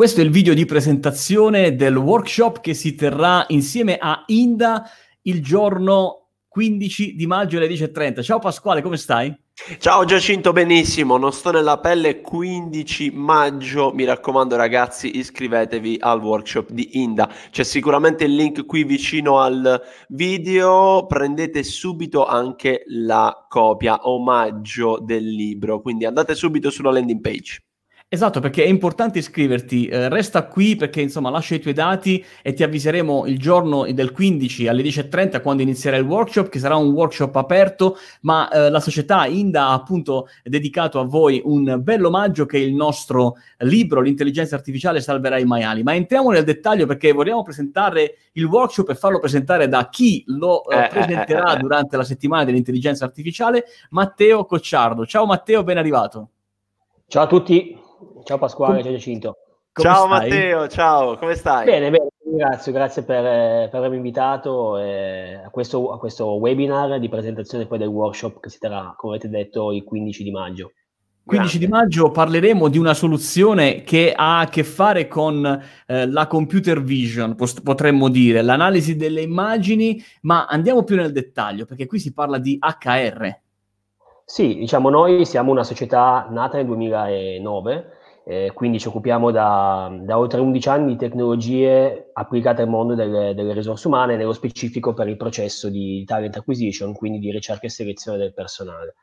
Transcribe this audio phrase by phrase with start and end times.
[0.00, 4.90] Questo è il video di presentazione del workshop che si terrà insieme a Inda
[5.24, 8.22] il giorno 15 di maggio alle 10.30.
[8.22, 9.30] Ciao Pasquale, come stai?
[9.78, 16.70] Ciao Giacinto, benissimo, non sto nella pelle, 15 maggio, mi raccomando ragazzi iscrivetevi al workshop
[16.70, 24.08] di Inda, c'è sicuramente il link qui vicino al video, prendete subito anche la copia
[24.08, 27.58] omaggio del libro, quindi andate subito sulla landing page.
[28.12, 29.86] Esatto, perché è importante iscriverti.
[29.86, 34.10] Eh, resta qui perché insomma lascia i tuoi dati e ti avviseremo il giorno del
[34.10, 38.80] 15 alle 10.30 quando inizierà il workshop, che sarà un workshop aperto, ma eh, la
[38.80, 44.00] società Inda ha appunto dedicato a voi un bello omaggio che è il nostro libro,
[44.00, 45.84] L'intelligenza artificiale salverà i maiali.
[45.84, 50.68] Ma entriamo nel dettaglio perché vogliamo presentare il workshop e farlo presentare da chi lo
[50.68, 55.06] eh, eh, eh presenterà eh, durante la settimana dell'intelligenza artificiale, Matteo Cocciardo.
[55.06, 56.30] Ciao Matteo, ben arrivato.
[57.06, 57.79] Ciao a tutti.
[58.24, 59.36] Ciao Pasquale, Com- ciao Giacinto.
[59.72, 60.08] ciao stai?
[60.08, 61.64] Matteo, ciao, come stai?
[61.64, 63.22] Bene, bene, grazie, grazie per,
[63.68, 68.50] per avermi invitato eh, a, questo, a, questo, webinar di presentazione poi del workshop che
[68.50, 70.72] si terrà, come avete detto, il 15 di maggio.
[71.30, 76.26] 15 di maggio parleremo di una soluzione che ha a che fare con eh, la
[76.26, 82.12] computer vision, potremmo dire, l'analisi delle immagini, ma andiamo più nel dettaglio perché qui si
[82.12, 83.38] parla di HR.
[84.24, 90.18] Sì, diciamo noi siamo una società nata nel 2009, eh, quindi ci occupiamo da, da,
[90.18, 95.08] oltre 11 anni di tecnologie applicate al mondo delle, delle, risorse umane, nello specifico per
[95.08, 98.94] il processo di talent acquisition, quindi di ricerca e selezione del personale.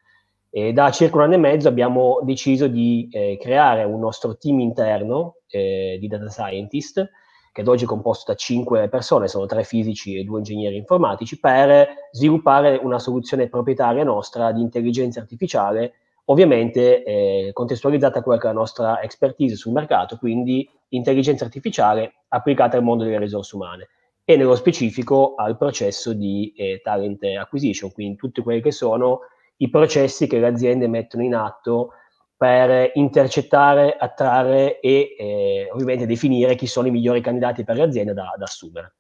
[0.50, 4.60] E da circa un anno e mezzo abbiamo deciso di eh, creare un nostro team
[4.60, 7.10] interno eh, di data scientist
[7.58, 11.40] che ad oggi è composto da cinque persone, sono tre fisici e due ingegneri informatici,
[11.40, 15.94] per sviluppare una soluzione proprietaria nostra di intelligenza artificiale,
[16.30, 22.24] ovviamente eh, contestualizzata a quella che è la nostra expertise sul mercato, quindi intelligenza artificiale
[22.30, 23.90] applicata al mondo delle risorse umane
[24.24, 29.22] e nello specifico al processo di eh, talent acquisition, quindi tutti quelli che sono
[29.58, 31.94] i processi che le aziende mettono in atto
[32.36, 38.14] per intercettare, attrarre e eh, ovviamente definire chi sono i migliori candidati per le aziende
[38.14, 38.97] da, da assumere.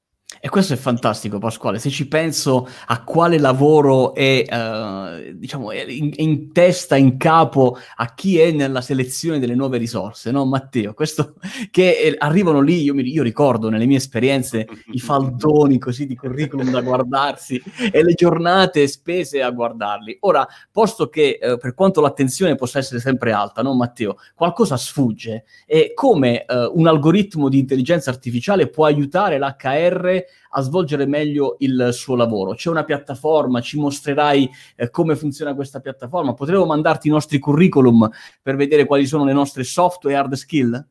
[0.47, 1.77] E questo è fantastico, Pasquale.
[1.77, 7.77] Se ci penso a quale lavoro è, uh, diciamo, è in, in, testa, in capo
[7.97, 10.93] a chi è nella selezione delle nuove risorse, no, Matteo?
[10.93, 11.33] Questo
[11.69, 16.15] che eh, arrivano lì, io, mi, io, ricordo nelle mie esperienze i faldoni così di
[16.15, 20.15] curriculum da guardarsi e le giornate spese a guardarli.
[20.21, 24.15] Ora, posto che uh, per quanto l'attenzione possa essere sempre alta, no, Matteo?
[24.33, 31.05] Qualcosa sfugge e come uh, un algoritmo di intelligenza artificiale può aiutare l'HR a svolgere
[31.05, 32.53] meglio il suo lavoro.
[32.53, 36.33] C'è una piattaforma, ci mostrerai eh, come funziona questa piattaforma.
[36.33, 38.09] Potremmo mandarti i nostri curriculum
[38.41, 40.85] per vedere quali sono le nostre soft e hard skill?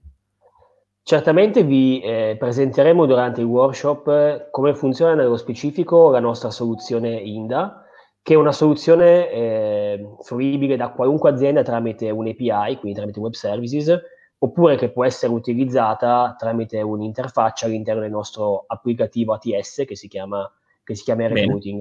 [1.08, 7.14] Certamente vi eh, presenteremo durante il workshop eh, come funziona nello specifico la nostra soluzione
[7.14, 7.84] INDA,
[8.22, 13.34] che è una soluzione eh, fruibile da qualunque azienda tramite un API, quindi tramite web
[13.34, 14.00] services,
[14.38, 20.50] oppure che può essere utilizzata tramite un'interfaccia all'interno del nostro applicativo ATS che si chiama,
[20.84, 21.80] che si chiama Recruiting.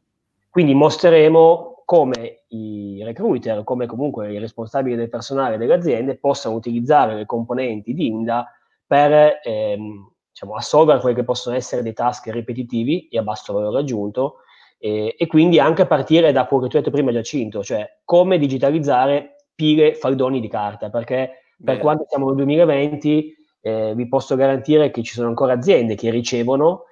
[0.49, 7.13] Quindi mostreremo come i recruiter, come comunque i responsabili del personale delle aziende possano utilizzare
[7.15, 8.49] le componenti di INDA
[8.87, 13.79] per ehm, diciamo, assolvere quelli che possono essere dei task ripetitivi e a basso valore
[13.79, 14.37] aggiunto
[14.77, 17.99] e, e quindi anche a partire da quello che tu hai detto prima Giacinto, cioè
[18.03, 24.35] come digitalizzare pile, faldoni di carta, perché per quanto siamo nel 2020, eh, vi posso
[24.35, 26.83] garantire che ci sono ancora aziende che ricevono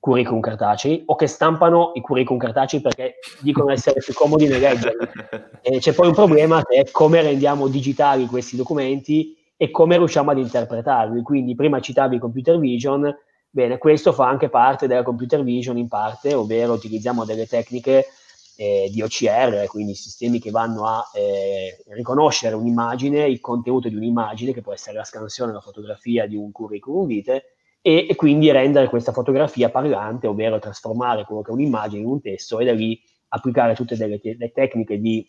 [0.00, 5.06] curriculum cartacei o che stampano i curriculum cartacei perché dicono essere più comodi nel leggerli.
[5.60, 10.30] E c'è poi un problema che è come rendiamo digitali questi documenti e come riusciamo
[10.30, 11.20] ad interpretarli.
[11.22, 13.14] Quindi prima citavi computer vision,
[13.50, 18.06] bene, questo fa anche parte della computer vision in parte, ovvero utilizziamo delle tecniche
[18.60, 24.52] eh, di OCR, quindi sistemi che vanno a eh, riconoscere un'immagine, il contenuto di un'immagine,
[24.52, 27.44] che può essere la scansione, la fotografia di un curriculum vitae,
[27.80, 32.20] e, e, quindi rendere questa fotografia parlante, ovvero trasformare quello che è un'immagine in un
[32.20, 35.24] testo e da lì applicare tutte delle te- le tecniche di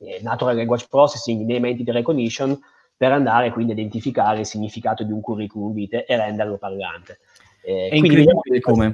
[0.00, 2.60] eh, natural language processing, name entity recognition,
[2.94, 7.20] per andare quindi a identificare il significato di un curriculum vitae e renderlo parlante.
[7.62, 8.90] Eh, è incredibile come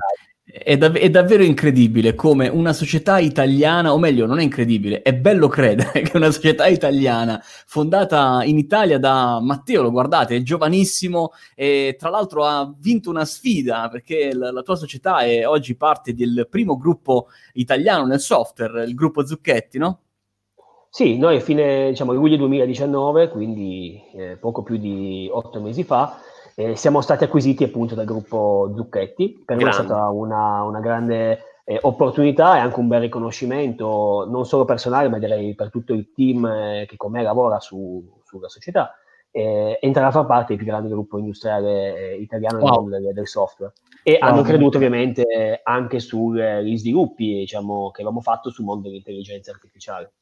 [0.51, 5.13] è, dav- è, davvero incredibile come una società italiana, o meglio, non è incredibile, è
[5.13, 11.33] bello credere che una società italiana fondata in Italia da Matteo, lo guardate, è giovanissimo
[11.55, 16.15] e tra l'altro ha vinto una sfida perché la, la tua società è oggi parte
[16.15, 20.01] del primo gruppo italiano nel software, il gruppo Zucchetti, no?
[20.91, 26.19] Sì, noi a fine diciamo, luglio 2019, quindi eh, poco più di otto mesi fa,
[26.59, 31.61] eh, siamo stati acquisiti appunto dal gruppo Zucchetti, per noi è stata una, una grande
[31.63, 36.11] eh, opportunità e anche un bel riconoscimento, non solo personale, ma direi per tutto il
[36.13, 38.93] team eh, che con me lavora su, sulla società,
[39.31, 42.89] eh, entrare a far parte del più grande gruppo industriale eh, italiano wow.
[42.89, 43.73] del, del, software.
[44.03, 44.29] E wow.
[44.29, 50.13] hanno creduto ovviamente ananche sugli sviluppi diciamo, che avevamo fatto sul mondo dell'intelligenza artificiale.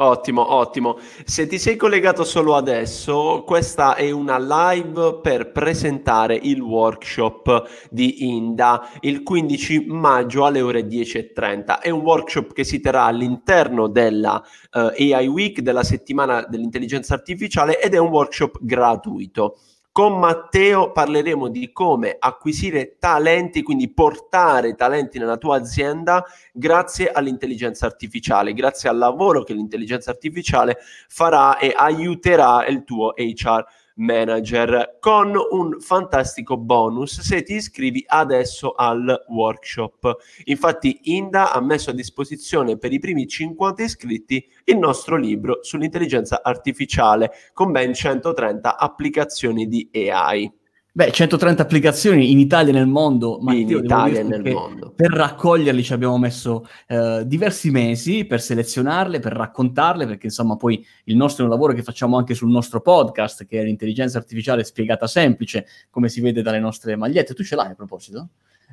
[0.00, 0.96] Ottimo, ottimo.
[1.24, 8.28] Se ti sei collegato solo adesso, questa è una live per presentare il workshop di
[8.28, 11.80] Inda il 15 maggio alle ore 10.30.
[11.80, 14.40] È un workshop che si terrà all'interno della
[14.72, 19.58] uh, eh, AI Week, della settimana dell'intelligenza artificiale ed è un workshop gratuito.
[19.98, 27.86] Con Matteo parleremo di come acquisire talenti, quindi portare talenti nella tua azienda grazie all'intelligenza
[27.86, 30.78] artificiale, grazie al lavoro che l'intelligenza artificiale
[31.08, 33.64] farà e aiuterà il tuo HR
[33.98, 40.16] manager con un fantastico bonus se ti iscrivi adesso al workshop.
[40.44, 46.40] Infatti Inda ha messo a disposizione per i primi 50 iscritti il nostro libro sull'intelligenza
[46.42, 50.57] artificiale con ben 130 applicazioni di AI.
[50.98, 53.38] Beh, 130 applicazioni in Italia e nel mondo.
[53.40, 54.90] Matteo, in Italia e nel mondo.
[54.96, 60.84] Per raccoglierli ci abbiamo messo eh, diversi mesi per selezionarle, per raccontarle, perché insomma poi
[61.04, 64.64] il nostro è un lavoro che facciamo anche sul nostro podcast, che è l'intelligenza artificiale
[64.64, 67.32] spiegata semplice, come si vede dalle nostre magliette.
[67.32, 68.30] Tu ce l'hai a proposito?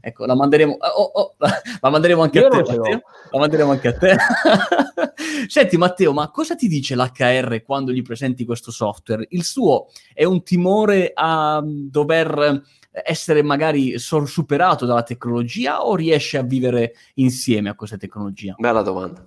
[0.08, 1.34] Ecco, la manderemo, oh, oh,
[1.82, 3.02] la manderemo anche Io a te, Matteo.
[3.32, 4.16] La manderemo anche a te.
[5.50, 9.26] Senti, Matteo, ma cosa ti dice l'HR quando gli presenti questo software?
[9.30, 12.62] Il suo è un timore a dover
[12.92, 18.54] essere magari superato dalla tecnologia o riesce a vivere insieme a questa tecnologia?
[18.60, 19.26] Bella domanda.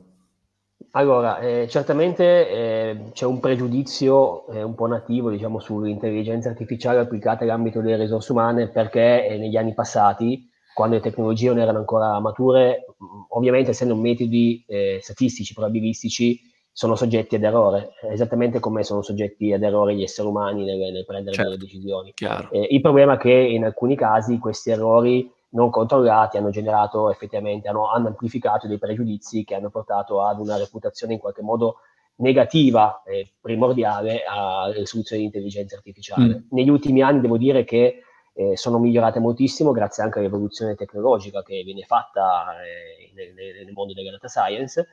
[0.93, 7.43] Allora, eh, certamente eh, c'è un pregiudizio eh, un po' nativo diciamo, sull'intelligenza artificiale applicata
[7.43, 10.49] all'ambito delle risorse umane perché eh, negli anni passati
[10.79, 12.85] quando le tecnologie non erano ancora mature,
[13.31, 16.41] ovviamente essendo metodi eh, statistici, probabilistici,
[16.71, 21.05] sono soggetti ad errore, esattamente come sono soggetti ad errore gli esseri umani nel, nel
[21.05, 22.13] prendere certo, delle decisioni.
[22.53, 27.67] Eh, il problema è che in alcuni casi questi errori non controllati hanno generato effettivamente,
[27.67, 31.79] hanno, hanno amplificato dei pregiudizi che hanno portato ad una reputazione in qualche modo
[32.19, 36.37] negativa e primordiale alle soluzioni di intelligenza artificiale.
[36.37, 36.41] Mm.
[36.51, 38.05] Negli ultimi anni devo dire che
[38.39, 43.93] eh, sono migliorate moltissimo grazie anche all'evoluzione tecnologica che viene fatta eh, nel, nel, mondo
[43.95, 44.87] della data science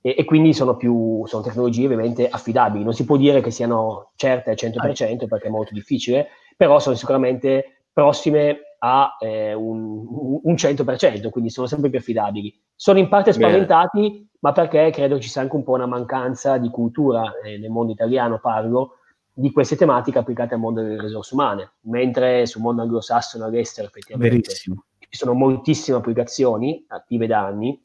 [0.00, 2.82] e, e, quindi sono, più, sono tecnologie ovviamente affidabili.
[2.82, 6.96] Non si può dire che siano certe al 100% perché è molto difficile, però sono
[6.96, 12.52] sicuramente prossime a eh, un, un, 100%, quindi sono sempre più affidabili.
[12.74, 14.28] Sono in parte spaventati, Bene.
[14.40, 17.92] ma perché credo ci sia anche un po' una mancanza di cultura, eh, nel mondo
[17.92, 18.97] italiano parlo,
[19.38, 24.36] di queste tematiche applicate al mondo delle risorse umane, mentre sul mondo anglosassone all'estero effettivamente
[24.36, 24.84] Verissimo.
[24.98, 27.80] ci sono moltissime applicazioni attive da anni,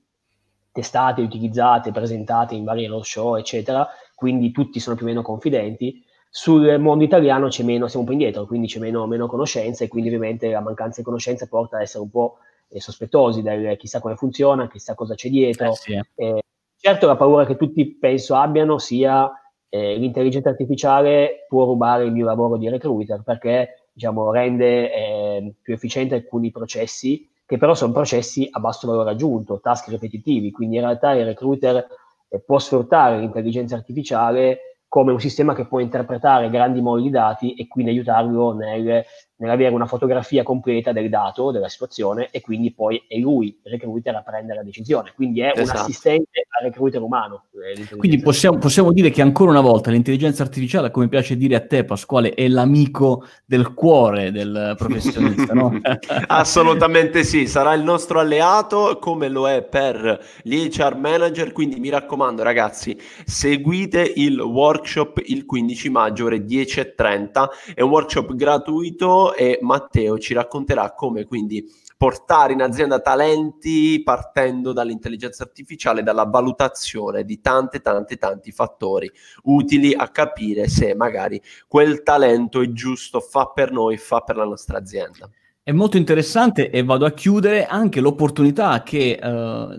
[0.72, 6.04] testate, utilizzate, presentate in vari roadshow, eccetera, quindi tutti sono più o meno confidenti.
[6.28, 9.88] Sul mondo italiano c'è meno, siamo un po' indietro, quindi c'è meno, meno conoscenza e
[9.88, 14.00] quindi ovviamente la mancanza di conoscenza porta ad essere un po' eh, sospettosi del chissà
[14.00, 15.68] come funziona, chissà cosa c'è dietro.
[15.68, 16.02] Eh sì.
[16.16, 16.42] eh,
[16.78, 19.32] certo la paura che tutti penso abbiano sia
[19.76, 25.74] eh, l'intelligenza artificiale può rubare il mio lavoro di recruiter perché diciamo, rende eh, più
[25.74, 30.84] efficienti alcuni processi che però sono processi a basso valore aggiunto, task ripetitivi, quindi in
[30.84, 31.88] realtà il recruiter
[32.30, 37.56] eh, può sfruttare l'intelligenza artificiale come un sistema che può interpretare grandi moli di dati
[37.56, 39.04] e quindi aiutarlo nel
[39.44, 44.16] nell'avere una fotografia completa del dato, della situazione, e quindi poi è lui, il recruiter,
[44.16, 45.12] a prendere la decisione.
[45.14, 45.80] Quindi è esatto.
[45.80, 47.44] un assistente al recruiter umano.
[47.52, 51.66] Eh, quindi possiamo, possiamo, dire che ancora una volta l'intelligenza artificiale, come piace dire a
[51.66, 55.80] te Pasquale, è l'amico del cuore del professionista, no?
[56.28, 61.90] Assolutamente sì, sarà il nostro alleato come lo è per gli HR manager, quindi mi
[61.90, 69.60] raccomando ragazzi, seguite il workshop il 15 maggio ore 10.30, è un workshop gratuito e
[69.62, 71.66] Matteo ci racconterà come quindi
[71.98, 79.10] portare in azienda talenti partendo dall'intelligenza artificiale, dalla valutazione di tante, tante, tanti fattori
[79.44, 84.44] utili a capire se magari quel talento è giusto, fa per noi, fa per la
[84.44, 85.30] nostra azienda.
[85.66, 89.70] È molto interessante e vado a chiudere anche l'opportunità che uh,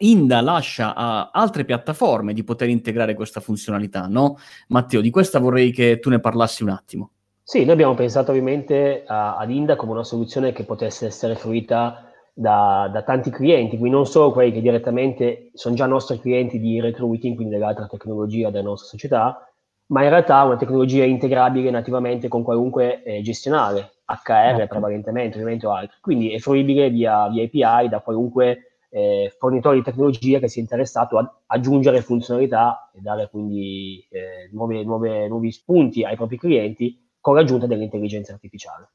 [0.00, 4.36] Inda lascia a altre piattaforme di poter integrare questa funzionalità, no?
[4.68, 7.12] Matteo, di questa vorrei che tu ne parlassi un attimo.
[7.50, 12.08] Sì, noi abbiamo pensato ovviamente a, ad Inda come una soluzione che potesse essere fruita
[12.32, 16.80] da, da, tanti clienti, quindi non solo quelli che direttamente sono già nostri clienti di
[16.80, 19.52] recruiting, quindi dell'altra tecnologia della nostra società,
[19.86, 25.72] ma in realtà una tecnologia integrabile nativamente con qualunque eh, gestionale, HR prevalentemente, ovviamente o
[25.72, 25.96] altri.
[26.00, 31.18] Quindi è fruibile via, via API da qualunque eh, fornitore di tecnologia che sia interessato
[31.18, 37.34] ad aggiungere funzionalità e dare quindi eh, nuove, nuove, nuovi spunti ai propri clienti con
[37.34, 38.90] l'aggiunta dell'intelligenza artificiale.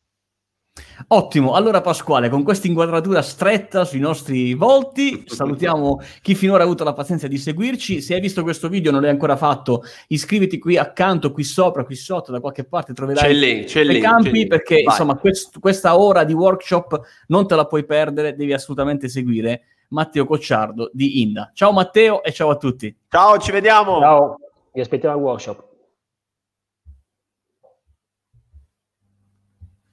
[1.09, 6.83] Ottimo, allora Pasquale, con questa inquadratura stretta sui nostri volti, salutiamo chi finora ha avuto
[6.83, 8.01] la pazienza di seguirci.
[8.01, 11.85] Se hai visto questo video e non l'hai ancora fatto, iscriviti qui accanto, qui sopra,
[11.85, 14.47] qui sotto, da qualche parte troverai c'è lì, c'è i campi, lì.
[14.47, 19.61] perché insomma quest- questa ora di workshop non te la puoi perdere, devi assolutamente seguire
[19.89, 21.51] Matteo Cocciardo di Inda.
[21.53, 22.93] Ciao Matteo e ciao a tutti.
[23.09, 23.99] Ciao, ci vediamo.
[23.99, 24.37] Ciao,
[24.73, 25.74] vi aspettiamo al workshop.